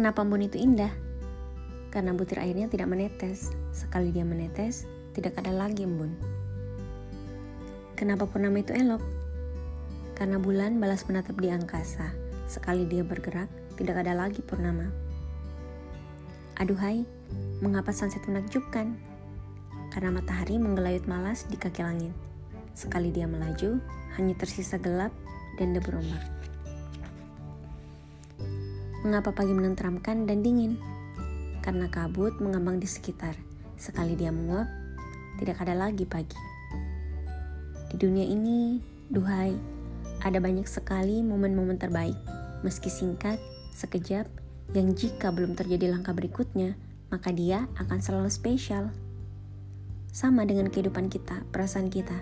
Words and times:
Kenapa 0.00 0.24
embun 0.24 0.40
itu 0.40 0.56
indah? 0.56 0.88
Karena 1.92 2.16
butir 2.16 2.40
airnya 2.40 2.72
tidak 2.72 2.88
menetes. 2.88 3.52
Sekali 3.68 4.08
dia 4.08 4.24
menetes, 4.24 4.88
tidak 5.12 5.36
ada 5.36 5.52
lagi 5.52 5.84
embun. 5.84 6.16
Kenapa 8.00 8.24
purnama 8.24 8.64
itu 8.64 8.72
elok? 8.72 9.04
Karena 10.16 10.40
bulan 10.40 10.80
balas 10.80 11.04
menatap 11.04 11.36
di 11.36 11.52
angkasa. 11.52 12.16
Sekali 12.48 12.88
dia 12.88 13.04
bergerak, 13.04 13.52
tidak 13.76 14.00
ada 14.00 14.16
lagi 14.16 14.40
purnama. 14.40 14.88
Aduhai, 16.56 17.04
mengapa 17.60 17.92
sunset 17.92 18.24
menakjubkan? 18.24 18.96
Karena 19.92 20.16
matahari 20.16 20.56
menggelayut 20.56 21.04
malas 21.04 21.44
di 21.44 21.60
kaki 21.60 21.84
langit. 21.84 22.16
Sekali 22.72 23.12
dia 23.12 23.28
melaju, 23.28 23.76
hanya 24.16 24.32
tersisa 24.32 24.80
gelap 24.80 25.12
dan 25.60 25.76
debu 25.76 25.92
ombak. 25.92 26.24
Mengapa 29.00 29.32
pagi 29.32 29.56
menenteramkan 29.56 30.28
dan 30.28 30.44
dingin? 30.44 30.76
Karena 31.64 31.88
kabut 31.88 32.36
mengambang 32.36 32.76
di 32.76 32.84
sekitar. 32.84 33.32
Sekali 33.80 34.12
dia 34.12 34.28
menguap, 34.28 34.68
tidak 35.40 35.56
ada 35.64 35.72
lagi 35.72 36.04
pagi. 36.04 36.36
Di 37.88 37.96
dunia 37.96 38.28
ini, 38.28 38.76
duhai, 39.08 39.56
ada 40.20 40.36
banyak 40.36 40.68
sekali 40.68 41.24
momen-momen 41.24 41.80
terbaik, 41.80 42.12
meski 42.60 42.92
singkat, 42.92 43.40
sekejap, 43.72 44.28
yang 44.76 44.92
jika 44.92 45.32
belum 45.32 45.56
terjadi 45.56 45.96
langkah 45.96 46.12
berikutnya, 46.12 46.76
maka 47.08 47.32
dia 47.32 47.72
akan 47.80 48.04
selalu 48.04 48.28
spesial. 48.28 48.92
Sama 50.12 50.44
dengan 50.44 50.68
kehidupan 50.68 51.08
kita, 51.08 51.48
perasaan 51.48 51.88
kita. 51.88 52.20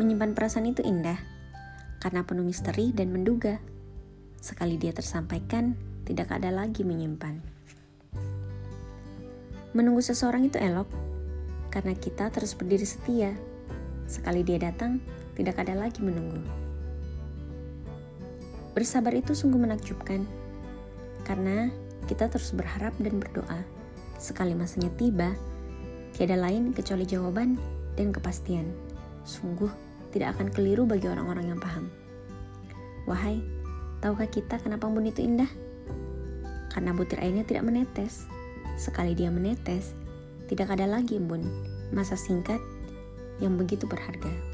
Menyimpan 0.00 0.32
perasaan 0.32 0.72
itu 0.72 0.80
indah, 0.80 1.20
karena 2.00 2.24
penuh 2.24 2.48
misteri 2.48 2.96
dan 2.96 3.12
menduga. 3.12 3.60
Sekali 4.44 4.76
dia 4.76 4.92
tersampaikan, 4.92 5.72
tidak 6.04 6.28
ada 6.28 6.52
lagi 6.52 6.84
menyimpan. 6.84 7.40
Menunggu 9.72 10.04
seseorang 10.04 10.44
itu 10.44 10.60
elok, 10.60 10.84
karena 11.72 11.96
kita 11.96 12.28
terus 12.28 12.52
berdiri 12.52 12.84
setia. 12.84 13.32
Sekali 14.04 14.44
dia 14.44 14.60
datang, 14.60 15.00
tidak 15.32 15.64
ada 15.64 15.72
lagi 15.72 16.04
menunggu. 16.04 16.44
Bersabar 18.76 19.16
itu 19.16 19.32
sungguh 19.32 19.56
menakjubkan, 19.56 20.28
karena 21.24 21.72
kita 22.04 22.28
terus 22.28 22.52
berharap 22.52 22.92
dan 23.00 23.16
berdoa. 23.16 23.64
Sekali 24.20 24.52
masanya 24.52 24.92
tiba, 25.00 25.32
tiada 26.12 26.36
lain 26.36 26.76
kecuali 26.76 27.08
jawaban 27.08 27.56
dan 27.96 28.12
kepastian. 28.12 28.68
Sungguh 29.24 29.72
tidak 30.12 30.36
akan 30.36 30.52
keliru 30.52 30.84
bagi 30.84 31.08
orang-orang 31.08 31.48
yang 31.48 31.60
paham. 31.64 31.88
Wahai, 33.08 33.53
Tahukah 34.04 34.28
kita 34.28 34.60
kenapa 34.60 34.84
embun 34.84 35.08
itu 35.08 35.24
indah? 35.24 35.48
Karena 36.68 36.92
butir 36.92 37.24
airnya 37.24 37.40
tidak 37.48 37.64
menetes. 37.64 38.28
Sekali 38.76 39.16
dia 39.16 39.32
menetes, 39.32 39.96
tidak 40.44 40.76
ada 40.76 40.84
lagi 40.84 41.16
embun. 41.16 41.40
Masa 41.88 42.12
singkat 42.12 42.60
yang 43.40 43.56
begitu 43.56 43.88
berharga. 43.88 44.53